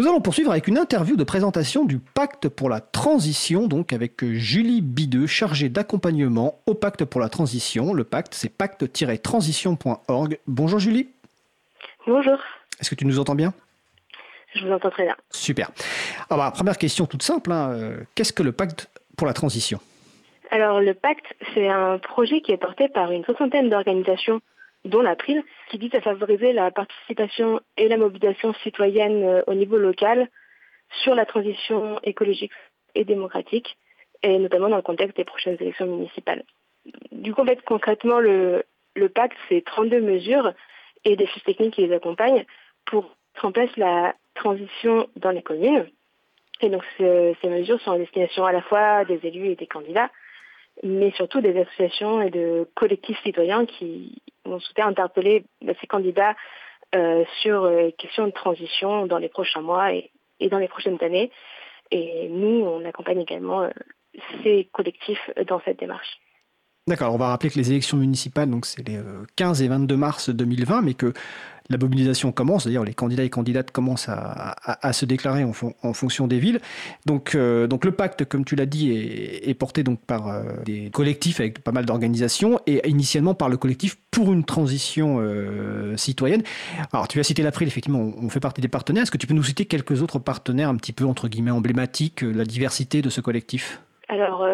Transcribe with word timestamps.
Nous 0.00 0.08
allons 0.08 0.22
poursuivre 0.22 0.50
avec 0.50 0.66
une 0.66 0.78
interview 0.78 1.14
de 1.14 1.24
présentation 1.24 1.84
du 1.84 1.98
Pacte 1.98 2.48
pour 2.48 2.70
la 2.70 2.80
transition, 2.80 3.66
donc 3.66 3.92
avec 3.92 4.24
Julie 4.24 4.80
Bideux, 4.80 5.26
chargée 5.26 5.68
d'accompagnement 5.68 6.58
au 6.64 6.72
Pacte 6.72 7.04
pour 7.04 7.20
la 7.20 7.28
transition. 7.28 7.92
Le 7.92 8.02
pacte, 8.04 8.32
c'est 8.32 8.48
pacte-transition.org. 8.48 10.38
Bonjour 10.46 10.78
Julie. 10.78 11.10
Bonjour. 12.06 12.38
Est-ce 12.80 12.88
que 12.88 12.94
tu 12.94 13.04
nous 13.04 13.18
entends 13.18 13.34
bien? 13.34 13.52
Je 14.54 14.66
vous 14.66 14.72
entends 14.72 14.88
très 14.88 15.04
bien. 15.04 15.16
Super. 15.28 15.70
Alors, 16.30 16.46
bah, 16.46 16.50
première 16.50 16.78
question 16.78 17.04
toute 17.04 17.22
simple. 17.22 17.52
Hein. 17.52 17.72
Euh, 17.72 18.00
qu'est-ce 18.14 18.32
que 18.32 18.42
le 18.42 18.52
Pacte 18.52 18.88
pour 19.18 19.26
la 19.26 19.34
transition? 19.34 19.80
Alors, 20.50 20.80
le 20.80 20.94
Pacte, 20.94 21.26
c'est 21.52 21.68
un 21.68 21.98
projet 21.98 22.40
qui 22.40 22.52
est 22.52 22.56
porté 22.56 22.88
par 22.88 23.12
une 23.12 23.22
soixantaine 23.26 23.68
d'organisations 23.68 24.40
dont 24.84 25.02
l'April, 25.02 25.42
qui 25.70 25.78
vise 25.78 25.94
à 25.94 26.00
favoriser 26.00 26.52
la 26.52 26.70
participation 26.70 27.60
et 27.76 27.88
la 27.88 27.96
mobilisation 27.96 28.54
citoyenne 28.62 29.22
euh, 29.24 29.42
au 29.46 29.54
niveau 29.54 29.76
local 29.76 30.28
sur 31.02 31.14
la 31.14 31.26
transition 31.26 32.00
écologique 32.02 32.52
et 32.94 33.04
démocratique, 33.04 33.76
et 34.22 34.38
notamment 34.38 34.68
dans 34.68 34.76
le 34.76 34.82
contexte 34.82 35.16
des 35.16 35.24
prochaines 35.24 35.56
élections 35.60 35.86
municipales. 35.86 36.44
Du 37.12 37.34
coup, 37.34 37.42
en 37.42 37.46
fait, 37.46 37.62
concrètement, 37.62 38.20
le, 38.20 38.64
le 38.96 39.08
pacte, 39.08 39.36
c'est 39.48 39.64
32 39.64 40.00
mesures 40.00 40.52
et 41.04 41.16
des 41.16 41.26
fiches 41.26 41.44
techniques 41.44 41.74
qui 41.74 41.86
les 41.86 41.94
accompagnent 41.94 42.44
pour 42.86 43.04
mettre 43.34 43.44
en 43.44 43.52
place 43.52 43.76
la 43.76 44.14
transition 44.34 45.08
dans 45.16 45.30
les 45.30 45.42
communes. 45.42 45.86
Et 46.62 46.68
donc, 46.68 46.82
ces 46.98 47.48
mesures 47.48 47.80
sont 47.80 47.92
en 47.92 47.98
destination 47.98 48.44
à 48.44 48.52
la 48.52 48.60
fois 48.62 49.04
des 49.04 49.20
élus 49.22 49.50
et 49.50 49.56
des 49.56 49.66
candidats, 49.66 50.10
mais 50.82 51.10
surtout 51.12 51.40
des 51.40 51.58
associations 51.58 52.20
et 52.20 52.30
de 52.30 52.68
collectifs 52.74 53.18
citoyens 53.22 53.64
qui 53.64 54.20
vont 54.50 54.60
souhaiter 54.60 54.82
interpeller 54.82 55.44
ces 55.80 55.86
candidats 55.86 56.34
euh, 56.94 57.24
sur 57.40 57.66
les 57.66 57.88
euh, 57.88 57.90
questions 57.96 58.26
de 58.26 58.32
transition 58.32 59.06
dans 59.06 59.18
les 59.18 59.28
prochains 59.28 59.60
mois 59.60 59.92
et, 59.92 60.10
dans 60.50 60.58
les 60.58 60.68
prochaines 60.68 60.98
années. 61.02 61.30
Et 61.92 62.28
nous, 62.28 62.64
on 62.64 62.84
accompagne 62.84 63.20
également 63.20 63.62
euh, 63.62 63.70
ces 64.42 64.68
collectifs 64.72 65.30
dans 65.46 65.60
cette 65.64 65.78
démarche. 65.78 66.18
D'accord, 66.88 67.14
on 67.14 67.18
va 67.18 67.28
rappeler 67.28 67.50
que 67.50 67.58
les 67.58 67.70
élections 67.70 67.96
municipales, 67.96 68.50
donc 68.50 68.66
c'est 68.66 68.86
les 68.88 68.98
15 69.36 69.62
et 69.62 69.68
22 69.68 69.96
mars 69.96 70.30
2020, 70.30 70.82
mais 70.82 70.94
que 70.94 71.12
la 71.70 71.78
mobilisation 71.78 72.32
commence, 72.32 72.64
c'est-à-dire 72.64 72.82
les 72.82 72.94
candidats 72.94 73.22
et 73.22 73.30
candidates 73.30 73.70
commencent 73.70 74.08
à, 74.08 74.92
se 74.92 75.06
déclarer 75.06 75.44
en, 75.44 75.52
fonction 75.92 76.26
des 76.26 76.38
villes. 76.38 76.60
Donc, 77.06 77.34
euh, 77.34 77.68
donc 77.68 77.84
le 77.84 77.92
pacte, 77.92 78.24
comme 78.24 78.44
tu 78.44 78.56
l'as 78.56 78.66
dit, 78.66 78.90
est, 78.92 79.54
porté 79.54 79.84
donc 79.84 80.00
par 80.00 80.28
euh, 80.28 80.42
des 80.64 80.90
collectifs 80.90 81.38
avec 81.38 81.62
pas 81.62 81.70
mal 81.70 81.86
d'organisations 81.86 82.58
et 82.66 82.86
initialement 82.88 83.34
par 83.34 83.48
le 83.48 83.56
collectif 83.56 83.96
pour 84.10 84.32
une 84.32 84.44
transition 84.44 85.18
euh, 85.20 85.96
citoyenne. 85.96 86.42
Alors 86.92 87.06
tu 87.06 87.20
as 87.20 87.22
cité 87.22 87.42
l'April, 87.42 87.68
effectivement, 87.68 88.00
on, 88.20 88.28
fait 88.28 88.40
partie 88.40 88.60
des 88.60 88.68
partenaires. 88.68 89.04
Est-ce 89.04 89.12
que 89.12 89.18
tu 89.18 89.28
peux 89.28 89.34
nous 89.34 89.44
citer 89.44 89.64
quelques 89.66 90.02
autres 90.02 90.18
partenaires 90.18 90.68
un 90.68 90.76
petit 90.76 90.92
peu 90.92 91.04
entre 91.04 91.28
guillemets 91.28 91.50
emblématiques, 91.52 92.22
la 92.22 92.44
diversité 92.44 93.00
de 93.00 93.10
ce 93.10 93.20
collectif? 93.20 93.80
Alors 94.08 94.44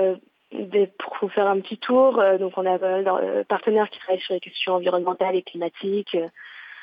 pour 1.18 1.32
faire 1.32 1.46
un 1.46 1.60
petit 1.60 1.78
tour, 1.78 2.22
donc 2.38 2.52
on 2.56 2.66
a 2.66 2.78
des 2.78 3.44
partenaires 3.44 3.88
qui 3.88 3.98
travaillent 4.00 4.20
sur 4.20 4.34
les 4.34 4.40
questions 4.40 4.74
environnementales 4.74 5.34
et 5.34 5.42
climatiques, 5.42 6.16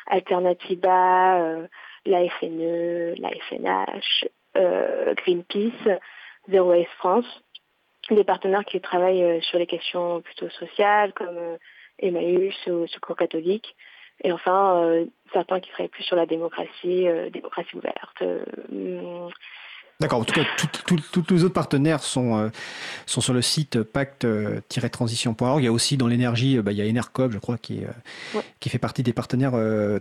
Alternativa, 0.07 1.39
euh, 1.39 1.67
la 2.05 2.27
FNE, 2.29 3.15
la 3.17 3.29
FNH, 3.29 4.25
euh, 4.57 5.13
Greenpeace, 5.15 5.99
Zero 6.49 6.69
Waste 6.69 6.91
France, 6.97 7.43
des 8.09 8.23
partenaires 8.23 8.65
qui 8.65 8.81
travaillent 8.81 9.23
euh, 9.23 9.41
sur 9.41 9.59
les 9.59 9.67
questions 9.67 10.21
plutôt 10.21 10.49
sociales 10.49 11.13
comme 11.13 11.57
Emmaüs 11.99 12.55
ou 12.67 12.87
Secours 12.87 13.15
catholique, 13.15 13.75
et 14.23 14.31
enfin 14.31 15.05
certains 15.31 15.59
qui 15.59 15.69
travaillent 15.71 15.89
plus 15.89 16.03
sur 16.03 16.15
la 16.15 16.25
démocratie, 16.25 17.07
démocratie 17.31 17.75
ouverte, 17.75 18.23
D'accord. 19.99 20.19
En 20.19 20.23
tout 20.23 20.33
cas, 20.33 20.43
tous 20.85 21.23
les 21.29 21.43
autres 21.43 21.53
partenaires 21.53 22.01
sont, 22.03 22.37
euh, 22.37 22.49
sont 23.05 23.21
sur 23.21 23.33
le 23.33 23.41
site 23.41 23.83
pacte-transition.org. 23.83 25.61
Il 25.61 25.65
y 25.65 25.67
a 25.67 25.71
aussi 25.71 25.97
dans 25.97 26.07
l'énergie, 26.07 26.57
euh, 26.57 26.61
bah, 26.61 26.71
il 26.71 26.77
y 26.77 26.81
a 26.81 26.85
Enercop, 26.85 27.31
je 27.31 27.37
crois, 27.37 27.57
qui, 27.57 27.83
euh, 27.83 28.41
qui 28.59 28.69
fait 28.69 28.79
partie 28.79 29.03
des 29.03 29.13
partenaires 29.13 29.53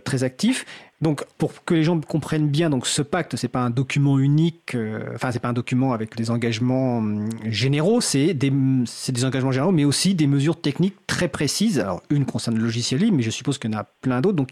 très 0.03 0.23
actifs. 0.23 0.65
Donc, 1.01 1.23
pour 1.37 1.63
que 1.63 1.73
les 1.73 1.83
gens 1.83 1.99
comprennent 1.99 2.49
bien, 2.49 2.69
donc 2.69 2.87
ce 2.87 3.01
pacte, 3.01 3.35
c'est 3.35 3.47
pas 3.47 3.61
un 3.61 3.69
document 3.69 4.17
unique. 4.17 4.75
enfin, 5.13 5.31
c'est 5.31 5.39
pas 5.39 5.49
un 5.49 5.53
document 5.53 5.93
avec 5.93 6.15
des 6.15 6.31
engagements 6.31 6.97
hum, 6.97 7.29
généraux. 7.45 8.01
C'est 8.01 8.33
des, 8.33 8.51
des 8.51 9.25
engagements 9.25 9.51
généraux, 9.51 9.71
mais 9.71 9.85
aussi 9.85 10.15
des 10.15 10.27
mesures 10.27 10.59
techniques 10.59 10.95
très 11.07 11.27
précises. 11.27 11.79
Alors, 11.79 12.01
une 12.09 12.25
concerne 12.25 12.57
le 12.57 12.63
logiciel 12.63 12.99
libre, 13.01 13.17
mais 13.17 13.23
je 13.23 13.31
suppose 13.31 13.57
qu'il 13.57 13.71
y 13.71 13.75
en 13.75 13.79
a 13.79 13.83
plein 13.83 14.21
d'autres. 14.21 14.37
Donc, 14.37 14.51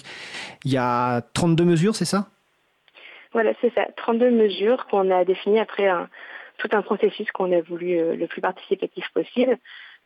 il 0.65 0.71
y 0.71 0.77
a 0.77 1.21
32 1.33 1.65
mesures, 1.65 1.95
c'est 1.95 2.05
ça? 2.05 2.29
Voilà, 3.33 3.53
c'est 3.61 3.73
ça. 3.73 3.87
32 3.95 4.31
mesures 4.31 4.87
qu'on 4.87 5.09
a 5.09 5.23
définies 5.23 5.59
après 5.59 5.87
un, 5.87 6.09
tout 6.57 6.69
un 6.73 6.81
processus 6.81 7.31
qu'on 7.31 7.51
a 7.51 7.61
voulu 7.61 7.97
euh, 7.97 8.15
le 8.15 8.27
plus 8.27 8.41
participatif 8.41 9.07
possible. 9.13 9.57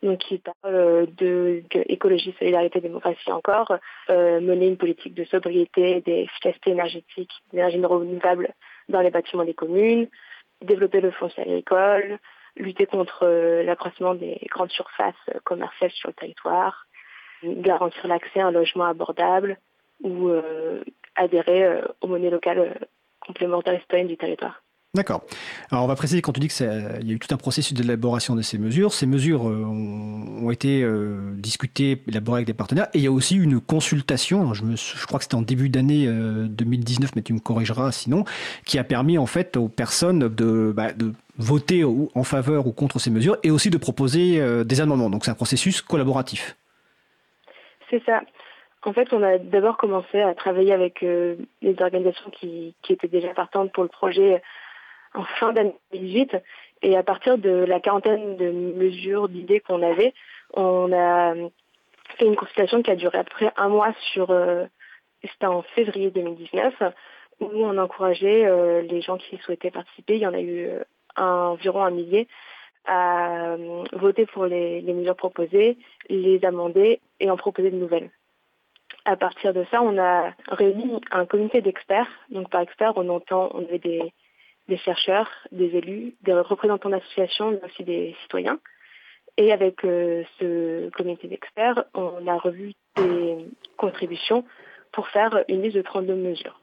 Donc, 0.03 0.19
qui 0.19 0.39
parle 0.39 0.75
euh, 0.75 1.05
de, 1.17 1.63
écologie, 1.87 2.35
solidarité, 2.37 2.81
démocratie 2.81 3.31
encore, 3.31 3.77
euh, 4.09 4.41
mener 4.41 4.67
une 4.67 4.77
politique 4.77 5.13
de 5.13 5.23
sobriété, 5.25 6.01
d'efficacité 6.01 6.71
énergétique, 6.71 7.31
d'énergie 7.51 7.83
renouvelable 7.83 8.53
dans 8.89 9.01
les 9.01 9.09
bâtiments 9.09 9.45
des 9.45 9.53
communes, 9.53 10.07
développer 10.61 11.01
le 11.01 11.11
foncier 11.11 11.43
agricole, 11.43 12.19
lutter 12.57 12.85
contre 12.85 13.25
l'accroissement 13.65 14.15
des 14.15 14.39
grandes 14.49 14.71
surfaces 14.71 15.15
commerciales 15.43 15.91
sur 15.91 16.09
le 16.09 16.13
territoire, 16.13 16.85
garantir 17.43 18.07
l'accès 18.07 18.39
à 18.39 18.47
un 18.47 18.51
logement 18.51 18.85
abordable 18.85 19.57
ou 20.01 20.31
adhérer 21.15 21.81
aux 21.99 22.07
monnaies 22.07 22.29
locales 22.29 22.87
complémentaire 23.25 23.79
citoyenne 23.81 24.07
du 24.07 24.17
territoire. 24.17 24.61
D'accord. 24.95 25.23
Alors 25.71 25.83
on 25.83 25.87
va 25.87 25.95
préciser 25.95 26.21
quand 26.21 26.31
tu 26.31 26.39
dis 26.39 26.47
qu'il 26.47 26.65
y 26.65 27.11
a 27.11 27.13
eu 27.13 27.19
tout 27.19 27.33
un 27.33 27.37
processus 27.37 27.73
d'élaboration 27.73 28.33
de 28.33 28.41
ces 28.41 28.57
mesures. 28.57 28.93
Ces 28.93 29.05
mesures 29.05 29.49
euh, 29.49 29.65
ont, 29.65 30.49
été 30.51 30.83
euh, 30.83 31.33
discutées, 31.33 32.01
élaborées 32.07 32.37
avec 32.37 32.47
des 32.47 32.53
partenaires. 32.53 32.87
Et 32.93 32.99
il 32.99 33.03
y 33.03 33.07
a 33.07 33.11
aussi 33.11 33.35
une 33.35 33.59
consultation, 33.59 34.53
je, 34.53 34.63
me, 34.63 34.77
je 34.77 35.05
crois 35.05 35.19
que 35.19 35.25
c'était 35.25 35.35
en 35.35 35.41
début 35.41 35.67
d'année 35.67 36.07
2019, 36.07 37.09
euh, 37.09 37.13
mais 37.17 37.21
tu 37.23 37.33
me 37.33 37.39
corrigeras 37.39 37.91
sinon, 37.91 38.23
qui 38.65 38.79
a 38.79 38.85
permis 38.85 39.17
en 39.17 39.25
fait 39.25 39.57
aux 39.57 39.67
personnes 39.67 40.29
de, 40.29 40.71
bah, 40.73 40.93
de 40.93 41.11
voter 41.37 41.83
en 41.83 42.23
faveur 42.23 42.65
ou 42.65 42.71
contre 42.71 42.97
ces 42.97 43.09
mesures 43.09 43.35
et 43.43 43.51
aussi 43.51 43.69
de 43.69 43.77
proposer 43.77 44.41
des 44.63 44.79
amendements. 44.79 45.09
Donc 45.09 45.25
c'est 45.25 45.31
un 45.31 45.35
processus 45.35 45.81
collaboratif. 45.81 46.55
C'est 47.89 48.01
ça. 48.05 48.21
En 48.85 48.93
fait, 48.93 49.11
on 49.13 49.23
a 49.23 49.39
d'abord 49.39 49.77
commencé 49.77 50.21
à 50.21 50.35
travailler 50.35 50.71
avec 50.71 51.01
euh, 51.01 51.37
les 51.63 51.75
organisations 51.81 52.29
qui, 52.29 52.75
étaient 52.87 53.07
déjà 53.07 53.33
partantes 53.33 53.71
pour 53.73 53.81
le 53.81 53.89
projet 53.89 54.43
en 55.15 55.23
fin 55.23 55.53
d'année 55.53 55.75
2018. 55.91 56.37
Et 56.83 56.95
à 56.95 57.01
partir 57.01 57.39
de 57.39 57.49
la 57.49 57.79
quarantaine 57.79 58.37
de 58.37 58.51
mesures, 58.51 59.27
d'idées 59.27 59.59
qu'on 59.59 59.81
avait, 59.81 60.13
on 60.53 60.93
a 60.93 61.33
fait 62.19 62.27
une 62.27 62.35
consultation 62.35 62.83
qui 62.83 62.91
a 62.91 62.95
duré 62.95 63.17
à 63.17 63.23
peu 63.23 63.31
près 63.31 63.51
un 63.57 63.69
mois 63.69 63.91
sur, 64.13 64.29
euh, 64.29 64.65
c'était 65.23 65.47
en 65.47 65.63
février 65.63 66.11
2019, 66.11 66.75
où 67.39 67.49
on 67.51 67.79
encourageait 67.79 68.45
euh, 68.45 68.83
les 68.83 69.01
gens 69.01 69.17
qui 69.17 69.37
souhaitaient 69.37 69.71
participer. 69.71 70.17
Il 70.17 70.21
y 70.21 70.27
en 70.27 70.33
a 70.35 70.41
eu 70.41 70.69
environ 71.17 71.83
un 71.83 71.91
millier 71.91 72.27
à 72.85 73.55
voter 73.93 74.27
pour 74.27 74.45
les 74.45 74.83
mesures 74.83 75.15
proposées, 75.15 75.79
les 76.07 76.45
amender 76.45 76.99
et 77.19 77.31
en 77.31 77.35
proposer 77.35 77.71
de 77.71 77.77
nouvelles 77.77 78.11
à 79.05 79.15
partir 79.15 79.53
de 79.53 79.63
ça, 79.69 79.81
on 79.81 79.97
a 79.99 80.33
réuni 80.47 80.99
un 81.11 81.25
comité 81.25 81.61
d'experts. 81.61 82.09
Donc 82.29 82.49
par 82.49 82.61
experts, 82.61 82.93
on 82.95 83.07
entend, 83.09 83.49
on 83.53 83.63
avait 83.63 83.79
des, 83.79 84.11
chercheurs, 84.77 85.29
des 85.51 85.75
élus, 85.77 86.15
des 86.23 86.33
représentants 86.33 86.89
d'associations, 86.89 87.51
mais 87.51 87.63
aussi 87.63 87.83
des 87.83 88.15
citoyens. 88.23 88.59
Et 89.37 89.51
avec 89.51 89.85
euh, 89.85 90.23
ce 90.39 90.89
comité 90.89 91.27
d'experts, 91.27 91.85
on 91.93 92.25
a 92.27 92.37
revu 92.37 92.73
des 92.95 93.37
contributions 93.77 94.43
pour 94.91 95.07
faire 95.09 95.43
une 95.49 95.61
liste 95.61 95.75
de 95.75 95.81
32 95.81 96.15
mesures. 96.15 96.59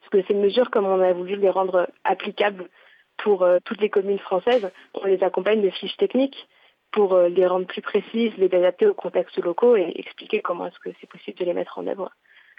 Parce 0.00 0.10
que 0.10 0.28
ces 0.28 0.38
mesures, 0.38 0.70
comme 0.70 0.86
on 0.86 1.00
a 1.00 1.12
voulu 1.12 1.36
les 1.36 1.50
rendre 1.50 1.88
applicables 2.04 2.68
pour 3.16 3.42
euh, 3.42 3.58
toutes 3.64 3.80
les 3.80 3.90
communes 3.90 4.18
françaises, 4.18 4.70
on 4.94 5.06
les 5.06 5.22
accompagne 5.24 5.62
de 5.62 5.70
fiches 5.70 5.96
techniques 5.96 6.46
pour 6.92 7.14
euh, 7.14 7.28
les 7.28 7.46
rendre 7.46 7.66
plus 7.66 7.82
précises, 7.82 8.36
les 8.36 8.54
adapter 8.54 8.86
aux 8.86 8.94
contextes 8.94 9.38
locaux 9.38 9.76
et 9.76 9.92
expliquer 9.96 10.40
comment 10.40 10.66
est-ce 10.66 10.78
que 10.78 10.90
c'est 11.00 11.08
possible 11.08 11.38
de 11.38 11.44
les 11.44 11.54
mettre 11.54 11.78
en 11.78 11.86
œuvre 11.86 12.10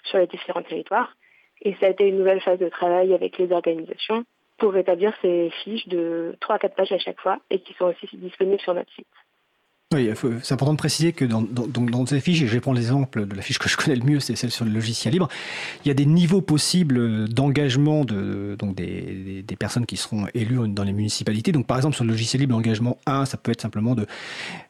sur 0.04 0.18
les 0.18 0.28
différents 0.28 0.64
territoires. 0.64 1.16
Et 1.62 1.76
ça 1.76 1.86
a 1.86 1.90
été 1.90 2.08
une 2.08 2.18
nouvelle 2.18 2.42
phase 2.42 2.60
de 2.60 2.70
travail 2.70 3.14
avec 3.14 3.38
les 3.38 3.52
organisations 3.52 4.26
pour 4.58 4.76
établir 4.76 5.14
ces 5.22 5.50
fiches 5.64 5.88
de 5.88 6.36
3 6.42 6.56
à 6.56 6.60
4 6.60 6.76
pages 6.76 6.92
à 6.92 7.00
chaque 7.00 7.20
fois 7.20 7.40
et 7.50 7.60
qui 7.60 7.74
sont 7.74 7.86
aussi 7.86 8.08
disponibles 8.18 8.62
sur 8.62 8.74
notre 8.74 8.92
site. 8.94 9.08
C'est 10.44 10.54
important 10.54 10.74
de 10.74 10.78
préciser 10.78 11.13
que 11.13 11.25
dans, 11.25 11.42
dans, 11.42 12.06
ces 12.06 12.19
fiches, 12.19 12.42
et 12.42 12.48
je 12.48 12.54
vais 12.54 12.60
prendre 12.60 12.78
l'exemple 12.78 13.25
de 13.25 13.36
la 13.36 13.42
fiche 13.42 13.60
que 13.60 13.69
je 13.69 13.78
connais 13.78 13.95
le 13.95 14.04
mieux, 14.04 14.19
c'est 14.19 14.36
celle 14.36 14.51
sur 14.51 14.66
le 14.66 14.72
logiciel 14.72 15.13
libre, 15.13 15.28
il 15.86 15.88
y 15.88 15.92
a 15.92 15.94
des 15.94 16.06
niveaux 16.06 16.42
possibles 16.42 17.28
d'engagement 17.30 18.06
de, 18.06 18.56
donc 18.57 18.75
des, 18.75 19.44
personnes 19.60 19.86
qui 19.86 19.98
seront 19.98 20.25
élues 20.34 20.68
dans 20.68 20.84
les 20.84 20.94
municipalités. 20.94 21.51
Donc 21.51 21.68
par 21.68 21.78
exemple 21.78 21.95
sur 21.95 22.04
le 22.04 22.10
logiciel 22.10 22.42
libre, 22.42 22.54
l'engagement 22.54 22.98
1, 23.06 23.25
ça 23.25 23.38
peut 23.38 23.51
être 23.51 23.62
simplement 23.62 23.95
de, 23.95 24.07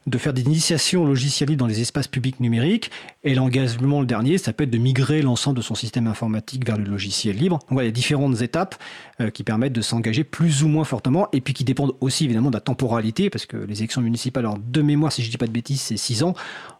de 0.06 0.18
faire 0.18 0.32
des 0.32 0.42
initiations 0.42 1.02
au 1.02 1.06
logiciel 1.06 1.48
libre 1.48 1.60
dans 1.60 1.66
les 1.66 1.80
espaces 1.80 2.06
publics 2.06 2.38
numériques, 2.40 2.90
et 3.24 3.34
l'engagement 3.34 4.00
le 4.00 4.06
dernier, 4.06 4.38
ça 4.38 4.52
peut 4.52 4.64
être 4.64 4.70
de 4.70 4.78
migrer 4.78 5.22
l'ensemble 5.22 5.56
de 5.56 5.62
son 5.62 5.74
système 5.74 6.06
informatique 6.06 6.66
vers 6.66 6.76
le 6.76 6.84
logiciel 6.84 7.36
libre. 7.36 7.58
Donc 7.70 7.80
il 7.80 7.84
y 7.84 7.88
a 7.88 7.90
différentes 7.90 8.42
étapes 8.42 8.76
euh, 9.20 9.30
qui 9.30 9.42
permettent 9.42 9.72
de 9.72 9.80
s'engager 9.80 10.24
plus 10.24 10.62
ou 10.62 10.68
moins 10.68 10.84
fortement, 10.84 11.28
et 11.32 11.40
puis 11.40 11.54
qui 11.54 11.64
dépendent 11.64 11.94
aussi 12.00 12.24
évidemment 12.24 12.50
de 12.50 12.56
la 12.56 12.60
temporalité, 12.60 13.30
parce 13.30 13.46
que 13.46 13.56
les 13.56 13.78
élections 13.78 14.02
municipales, 14.02 14.44
alors 14.44 14.58
de 14.58 14.82
mémoire, 14.82 15.12
si 15.14 15.22
je 15.22 15.28
ne 15.28 15.30
dis 15.32 15.38
pas 15.38 15.46
de 15.46 15.52
bêtises, 15.52 15.80
c'est 15.80 15.96
6 15.96 16.22
ans. 16.22 16.34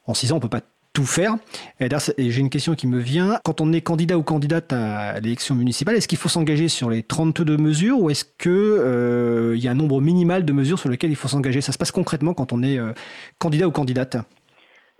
En 0.06 0.14
6 0.14 0.32
ans, 0.32 0.36
on 0.36 0.38
ne 0.38 0.42
peut 0.42 0.48
pas 0.48 0.62
tout 0.94 1.04
faire. 1.04 1.34
Et, 1.80 1.88
j'ai 2.30 2.40
une 2.40 2.48
question 2.48 2.74
qui 2.74 2.86
me 2.86 2.98
vient. 2.98 3.40
Quand 3.44 3.60
on 3.60 3.72
est 3.72 3.82
candidat 3.82 4.16
ou 4.16 4.22
candidate 4.22 4.72
à 4.72 5.20
l'élection 5.20 5.54
municipale, 5.54 5.96
est-ce 5.96 6.08
qu'il 6.08 6.18
faut 6.18 6.28
s'engager 6.28 6.68
sur 6.68 6.88
les 6.88 7.02
32 7.02 7.56
mesures 7.56 7.98
ou 7.98 8.10
est-ce 8.10 8.24
qu'il 8.24 8.52
euh, 8.52 9.56
y 9.56 9.68
a 9.68 9.72
un 9.72 9.74
nombre 9.74 10.00
minimal 10.00 10.44
de 10.44 10.52
mesures 10.52 10.78
sur 10.78 10.88
lesquelles 10.88 11.10
il 11.10 11.16
faut 11.16 11.28
s'engager? 11.28 11.60
Ça 11.60 11.72
se 11.72 11.78
passe 11.78 11.90
concrètement 11.90 12.32
quand 12.32 12.52
on 12.52 12.62
est 12.62 12.78
euh, 12.78 12.92
candidat 13.38 13.66
ou 13.66 13.72
candidate? 13.72 14.16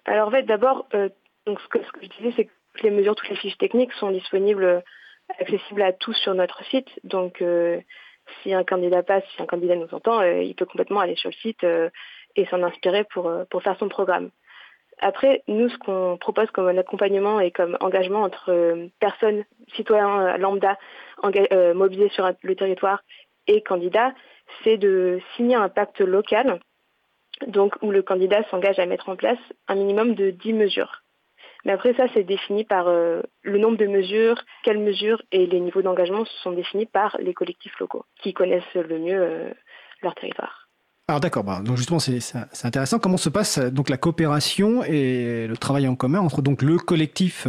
Alors 0.04 0.28
en 0.28 0.30
fait, 0.32 0.42
d'abord, 0.42 0.86
euh, 0.94 1.08
ce 1.46 1.68
que, 1.70 1.78
ce 1.78 1.92
que 1.92 2.00
je 2.02 2.08
disais, 2.18 2.34
c'est 2.36 2.44
que 2.46 2.50
toutes 2.74 2.82
les 2.82 2.90
mesures, 2.90 3.14
toutes 3.14 3.30
les 3.30 3.36
fiches 3.36 3.56
techniques 3.58 3.92
sont 3.92 4.10
disponibles, 4.10 4.82
accessibles 5.38 5.82
à 5.82 5.92
tous 5.92 6.14
sur 6.14 6.34
notre 6.34 6.64
site. 6.64 6.88
Donc 7.04 7.42
si 8.42 8.52
un 8.52 8.64
candidat 8.64 9.04
passe, 9.04 9.22
si 9.36 9.42
un 9.42 9.46
candidat 9.46 9.76
nous 9.76 9.94
entend, 9.94 10.22
il 10.22 10.56
peut 10.56 10.66
complètement 10.66 10.98
aller 10.98 11.14
sur 11.14 11.30
le 11.30 11.36
site 11.36 11.64
et 12.36 12.46
s'en 12.46 12.62
inspirer 12.62 13.04
pour, 13.04 13.28
euh, 13.28 13.44
pour 13.50 13.62
faire 13.62 13.78
son 13.78 13.88
programme. 13.88 14.30
Après, 15.00 15.42
nous, 15.48 15.68
ce 15.68 15.78
qu'on 15.78 16.16
propose 16.20 16.50
comme 16.52 16.68
un 16.68 16.78
accompagnement 16.78 17.40
et 17.40 17.50
comme 17.50 17.76
engagement 17.80 18.22
entre 18.22 18.52
euh, 18.52 18.86
personnes, 19.00 19.44
citoyens 19.74 20.20
euh, 20.20 20.36
lambda 20.36 20.78
mobilisés 21.74 22.10
sur 22.10 22.30
le 22.42 22.54
territoire 22.54 23.02
et 23.46 23.62
candidats, 23.62 24.12
c'est 24.62 24.76
de 24.76 25.20
signer 25.36 25.56
un 25.56 25.68
pacte 25.68 26.00
local, 26.00 26.60
donc 27.46 27.74
où 27.82 27.90
le 27.90 28.02
candidat 28.02 28.44
s'engage 28.50 28.78
à 28.78 28.86
mettre 28.86 29.08
en 29.08 29.16
place 29.16 29.38
un 29.68 29.74
minimum 29.74 30.14
de 30.14 30.30
10 30.30 30.52
mesures. 30.52 31.02
Mais 31.64 31.72
après 31.72 31.94
ça, 31.94 32.06
c'est 32.12 32.24
défini 32.24 32.64
par 32.64 32.86
le 32.90 33.58
nombre 33.58 33.78
de 33.78 33.86
mesures, 33.86 34.42
quelles 34.64 34.78
mesures 34.78 35.22
et 35.32 35.46
les 35.46 35.60
niveaux 35.60 35.80
d'engagement 35.80 36.26
sont 36.42 36.52
définis 36.52 36.84
par 36.84 37.16
les 37.20 37.32
collectifs 37.32 37.78
locaux 37.78 38.04
qui 38.20 38.34
connaissent 38.34 38.74
le 38.74 38.98
mieux 38.98 39.54
leur 40.02 40.14
territoire. 40.14 40.63
Alors 41.06 41.20
d'accord, 41.20 41.44
bah, 41.44 41.60
donc 41.62 41.76
justement 41.76 41.98
c'est 41.98 42.18
intéressant. 42.64 42.98
Comment 42.98 43.18
se 43.18 43.28
passe 43.28 43.58
donc 43.58 43.90
la 43.90 43.98
coopération 43.98 44.82
et 44.84 45.46
le 45.46 45.56
travail 45.58 45.86
en 45.86 45.96
commun 45.96 46.20
entre 46.20 46.40
donc 46.40 46.62
le 46.62 46.78
collectif 46.78 47.46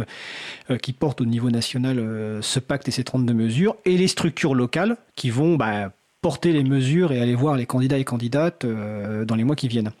euh, 0.70 0.76
qui 0.76 0.92
porte 0.92 1.22
au 1.22 1.24
niveau 1.24 1.48
national 1.48 1.98
euh, 1.98 2.42
ce 2.42 2.60
pacte 2.60 2.86
et 2.88 2.90
ces 2.90 3.02
32 3.02 3.32
mesures 3.32 3.76
et 3.86 3.96
les 3.96 4.08
structures 4.08 4.54
locales 4.54 4.98
qui 5.14 5.30
vont 5.30 5.56
bah, 5.56 5.90
porter 6.20 6.52
les 6.52 6.64
mesures 6.64 7.12
et 7.12 7.22
aller 7.22 7.34
voir 7.34 7.56
les 7.56 7.64
candidats 7.64 7.96
et 7.96 8.04
candidates 8.04 8.66
euh, 8.66 9.24
dans 9.24 9.36
les 9.36 9.44
mois 9.44 9.56
qui 9.56 9.68
viennent? 9.68 9.92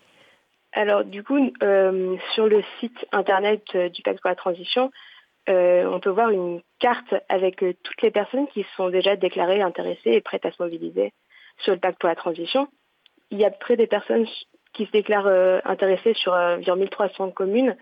Alors 0.74 1.02
du 1.02 1.22
coup, 1.22 1.38
sur 2.34 2.48
le 2.48 2.62
site 2.78 3.06
internet 3.10 3.62
du 3.74 4.02
pacte 4.02 4.20
pour 4.20 4.28
la 4.28 4.36
transition, 4.36 4.90
on 5.48 5.98
peut 6.02 6.10
voir 6.10 6.28
une 6.28 6.60
carte 6.78 7.14
avec 7.30 7.64
toutes 7.82 8.02
les 8.02 8.10
personnes 8.10 8.46
qui 8.48 8.66
sont 8.76 8.90
déjà 8.90 9.16
déclarées 9.16 9.62
intéressées 9.62 10.10
et 10.10 10.20
prêtes 10.20 10.44
à 10.44 10.52
se 10.52 10.62
mobiliser 10.62 11.14
sur 11.60 11.72
le 11.72 11.80
pacte 11.80 11.98
pour 11.98 12.10
la 12.10 12.16
transition 12.16 12.68
il 13.30 13.38
y 13.38 13.44
a 13.44 13.50
près 13.50 13.76
des 13.76 13.86
personnes 13.86 14.26
qui 14.72 14.86
se 14.86 14.90
déclarent 14.90 15.26
euh, 15.26 15.58
intéressées 15.64 16.14
sur 16.14 16.34
euh, 16.34 16.56
environ 16.56 16.76
1300 16.76 17.30
communes, 17.30 17.76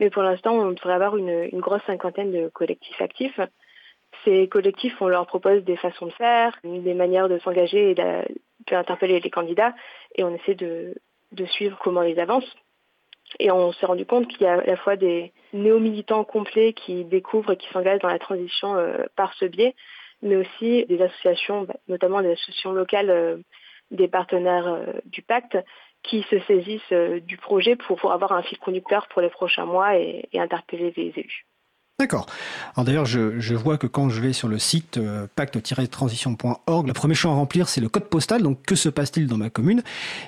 mais 0.00 0.10
pour 0.10 0.22
l'instant, 0.22 0.54
on 0.54 0.72
devrait 0.72 0.94
avoir 0.94 1.16
une, 1.16 1.48
grosse 1.60 1.82
cinquantaine 1.86 2.32
de 2.32 2.48
collectifs 2.48 3.00
actifs. 3.00 3.38
Ces 4.24 4.48
collectifs, 4.48 5.00
on 5.00 5.08
leur 5.08 5.26
propose 5.26 5.62
des 5.62 5.76
façons 5.76 6.06
de 6.06 6.12
faire, 6.12 6.58
des 6.64 6.94
manières 6.94 7.28
de 7.28 7.38
s'engager 7.38 7.90
et 7.90 7.94
d'interpeller 8.66 9.20
les 9.20 9.30
candidats, 9.30 9.74
et 10.16 10.24
on 10.24 10.34
essaie 10.34 10.54
de, 10.54 10.94
suivre 11.46 11.78
comment 11.82 12.02
ils 12.02 12.18
avancent. 12.18 12.56
Et 13.38 13.52
on 13.52 13.72
s'est 13.72 13.86
rendu 13.86 14.04
compte 14.04 14.26
qu'il 14.26 14.42
y 14.42 14.46
a 14.46 14.54
à 14.54 14.64
la 14.64 14.76
fois 14.76 14.96
des 14.96 15.32
néo-militants 15.52 16.24
complets 16.24 16.72
qui 16.72 17.04
découvrent 17.04 17.52
et 17.52 17.56
qui 17.56 17.68
s'engagent 17.68 18.00
dans 18.00 18.08
la 18.08 18.18
transition 18.18 18.74
euh, 18.74 19.04
par 19.14 19.34
ce 19.34 19.44
biais, 19.44 19.76
mais 20.22 20.34
aussi 20.34 20.84
des 20.86 21.00
associations, 21.00 21.62
bah, 21.62 21.74
notamment 21.86 22.22
des 22.22 22.32
associations 22.32 22.72
locales 22.72 23.42
des 23.90 24.08
partenaires 24.08 24.68
euh, 24.68 25.00
du 25.04 25.22
pacte 25.22 25.58
qui 26.02 26.22
se 26.30 26.38
saisissent 26.40 26.92
euh, 26.92 27.20
du 27.20 27.36
projet 27.36 27.76
pour, 27.76 28.12
avoir 28.12 28.32
un 28.32 28.42
fil 28.42 28.58
conducteur 28.58 29.08
pour 29.08 29.20
les 29.20 29.30
prochains 29.30 29.66
mois 29.66 29.96
et, 29.98 30.28
et 30.32 30.40
interpeller 30.40 30.92
les 30.96 31.12
élus. 31.16 31.46
D'accord. 32.00 32.24
Alors 32.76 32.86
d'ailleurs, 32.86 33.04
je, 33.04 33.54
vois 33.54 33.76
que 33.76 33.86
quand 33.86 34.08
je 34.08 34.22
vais 34.22 34.32
sur 34.32 34.48
le 34.48 34.58
site 34.58 34.96
euh, 34.96 35.26
pacte-transition.org, 35.36 36.86
le 36.86 36.92
premier 36.94 37.14
champ 37.14 37.30
à 37.30 37.34
remplir, 37.34 37.68
c'est 37.68 37.82
le 37.82 37.90
code 37.90 38.04
postal. 38.04 38.42
Donc, 38.42 38.62
que 38.62 38.74
se 38.74 38.88
passe-t-il 38.88 39.26
dans 39.26 39.36
ma 39.36 39.50
commune? 39.50 39.82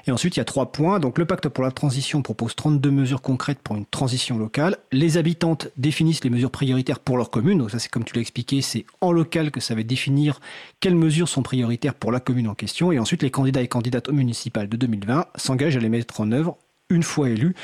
Et 0.06 0.10
ensuite, 0.10 0.36
il 0.36 0.40
y 0.40 0.42
a 0.42 0.44
trois 0.44 0.70
points. 0.70 1.00
Donc, 1.00 1.16
le 1.16 1.24
pacte 1.24 1.48
pour 1.48 1.64
la 1.64 1.70
transition 1.70 2.20
propose 2.20 2.54
32 2.56 2.90
mesures 2.90 3.22
concrètes 3.22 3.60
pour 3.60 3.74
une 3.76 3.86
transition 3.86 4.36
locale. 4.36 4.76
Les 4.92 5.16
habitantes 5.16 5.68
définissent 5.78 6.22
les 6.24 6.28
mesures 6.28 6.50
prioritaires 6.50 6.98
pour 6.98 7.16
leur 7.16 7.30
commune. 7.30 7.56
Donc, 7.56 7.70
ça, 7.70 7.78
c'est 7.78 7.88
comme 7.88 8.04
tu 8.04 8.14
l'as 8.16 8.20
expliqué, 8.20 8.60
c'est 8.60 8.84
en 9.00 9.10
local 9.10 9.50
que 9.50 9.60
ça 9.60 9.74
va 9.74 9.82
définir 9.82 10.40
quelles 10.80 10.94
mesures 10.94 11.30
sont 11.30 11.42
prioritaires 11.42 11.94
pour 11.94 12.12
la 12.12 12.20
commune 12.20 12.48
en 12.48 12.54
question. 12.54 12.92
Et 12.92 12.98
ensuite, 12.98 13.22
les 13.22 13.30
candidats 13.30 13.62
et 13.62 13.68
candidates 13.68 14.10
au 14.10 14.12
municipal 14.12 14.68
de 14.68 14.76
2020 14.76 15.24
s'engagent 15.36 15.78
à 15.78 15.80
les 15.80 15.88
mettre 15.88 16.20
en 16.20 16.32
œuvre 16.32 16.58
une 16.90 17.02
fois 17.02 17.30
élus 17.30 17.54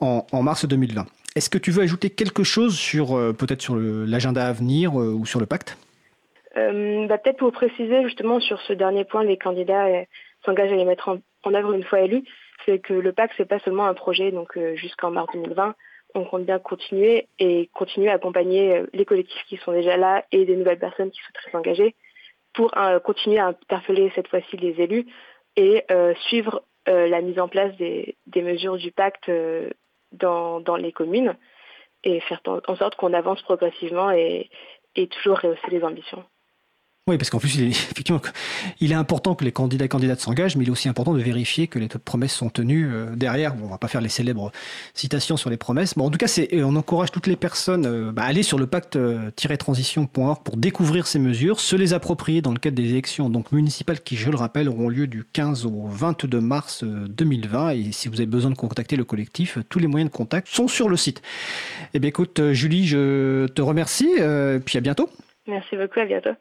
en, 0.00 0.26
en 0.32 0.42
mars 0.42 0.66
2020. 0.66 1.06
Est-ce 1.36 1.50
que 1.50 1.58
tu 1.58 1.72
veux 1.72 1.82
ajouter 1.82 2.10
quelque 2.10 2.44
chose 2.44 2.78
sur 2.78 3.18
euh, 3.18 3.32
peut-être 3.32 3.60
sur 3.60 3.74
l'agenda 3.74 4.46
à 4.46 4.52
venir 4.52 5.00
euh, 5.00 5.12
ou 5.12 5.26
sur 5.26 5.40
le 5.40 5.46
pacte? 5.46 5.76
Euh, 6.56 7.08
bah, 7.08 7.18
Peut-être 7.18 7.38
pour 7.38 7.50
préciser 7.50 8.04
justement 8.04 8.38
sur 8.38 8.60
ce 8.60 8.72
dernier 8.72 9.04
point, 9.04 9.24
les 9.24 9.36
candidats 9.36 10.04
s'engagent 10.44 10.70
à 10.70 10.76
les 10.76 10.84
mettre 10.84 11.08
en, 11.08 11.54
œuvre 11.54 11.72
une 11.72 11.82
fois 11.82 12.02
élus. 12.02 12.22
C'est 12.64 12.78
que 12.78 12.94
le 12.94 13.12
pacte 13.12 13.34
c'est 13.36 13.48
pas 13.48 13.58
seulement 13.58 13.86
un 13.86 13.94
projet 13.94 14.30
donc 14.30 14.56
jusqu'en 14.76 15.10
mars 15.10 15.26
2020. 15.34 15.74
On 16.14 16.24
compte 16.24 16.44
bien 16.44 16.60
continuer 16.60 17.26
et 17.40 17.68
continuer 17.74 18.10
à 18.10 18.14
accompagner 18.14 18.84
les 18.92 19.04
collectifs 19.04 19.42
qui 19.48 19.56
sont 19.56 19.72
déjà 19.72 19.96
là 19.96 20.24
et 20.30 20.44
des 20.44 20.54
nouvelles 20.54 20.78
personnes 20.78 21.10
qui 21.10 21.18
souhaiteraient 21.18 21.50
s'engager 21.50 21.96
pour 22.52 22.72
continuer 23.02 23.40
à 23.40 23.46
interpeller 23.48 24.12
cette 24.14 24.28
fois-ci 24.28 24.56
les 24.56 24.80
élus 24.80 25.06
et 25.56 25.84
suivre 26.28 26.62
la 26.86 27.20
mise 27.20 27.40
en 27.40 27.48
place 27.48 27.76
des, 27.76 28.16
des 28.28 28.42
mesures 28.42 28.76
du 28.76 28.92
pacte 28.92 29.28
dans, 30.14 30.60
dans 30.60 30.76
les 30.76 30.92
communes 30.92 31.36
et 32.02 32.20
faire 32.20 32.40
en 32.68 32.76
sorte 32.76 32.96
qu'on 32.96 33.12
avance 33.12 33.42
progressivement 33.42 34.10
et, 34.10 34.50
et 34.94 35.08
toujours 35.08 35.40
rehausser 35.40 35.70
les 35.70 35.82
ambitions. 35.82 36.24
Oui, 37.06 37.18
parce 37.18 37.28
qu'en 37.28 37.38
plus, 37.38 37.56
il 37.56 37.64
est, 37.64 37.68
effectivement, 37.92 38.22
il 38.80 38.90
est 38.90 38.94
important 38.94 39.34
que 39.34 39.44
les 39.44 39.52
candidats 39.52 39.84
et 39.84 39.88
candidates 39.88 40.20
s'engagent, 40.20 40.56
mais 40.56 40.64
il 40.64 40.68
est 40.68 40.70
aussi 40.70 40.88
important 40.88 41.12
de 41.12 41.20
vérifier 41.20 41.66
que 41.66 41.78
les 41.78 41.88
promesses 41.88 42.32
sont 42.32 42.48
tenues 42.48 42.90
euh, 42.90 43.14
derrière. 43.14 43.54
Bon, 43.54 43.66
on 43.66 43.68
va 43.68 43.76
pas 43.76 43.88
faire 43.88 44.00
les 44.00 44.08
célèbres 44.08 44.52
citations 44.94 45.36
sur 45.36 45.50
les 45.50 45.58
promesses, 45.58 45.98
mais 45.98 46.02
en 46.02 46.10
tout 46.10 46.16
cas, 46.16 46.34
on 46.54 46.76
encourage 46.76 47.12
toutes 47.12 47.26
les 47.26 47.36
personnes 47.36 47.84
euh, 47.84 48.10
bah, 48.10 48.22
à 48.22 48.24
aller 48.24 48.42
sur 48.42 48.58
le 48.58 48.66
pacte-transition.org 48.66 50.42
pour 50.42 50.56
découvrir 50.56 51.06
ces 51.06 51.18
mesures, 51.18 51.60
se 51.60 51.76
les 51.76 51.92
approprier 51.92 52.40
dans 52.40 52.52
le 52.52 52.58
cadre 52.58 52.76
des 52.76 52.88
élections 52.88 53.28
donc 53.28 53.52
municipales 53.52 54.00
qui, 54.00 54.16
je 54.16 54.30
le 54.30 54.36
rappelle, 54.36 54.70
auront 54.70 54.88
lieu 54.88 55.06
du 55.06 55.24
15 55.30 55.66
au 55.66 55.86
22 55.86 56.40
mars 56.40 56.84
2020. 56.84 57.66
Euh, 57.66 57.70
et 57.72 57.92
si 57.92 58.08
vous 58.08 58.14
avez 58.14 58.26
besoin 58.26 58.50
de 58.50 58.56
contacter 58.56 58.96
le 58.96 59.04
collectif, 59.04 59.58
tous 59.68 59.78
les 59.78 59.88
moyens 59.88 60.10
de 60.10 60.16
contact 60.16 60.48
sont 60.48 60.68
sur 60.68 60.88
le 60.88 60.96
site. 60.96 61.20
Eh 61.92 61.98
bien, 61.98 62.08
écoute, 62.08 62.52
Julie, 62.52 62.86
je 62.86 63.46
te 63.48 63.60
remercie, 63.60 64.08
puis 64.64 64.78
à 64.78 64.80
bientôt. 64.80 65.10
Merci 65.46 65.76
beaucoup, 65.76 66.00
à 66.00 66.06
bientôt. 66.06 66.34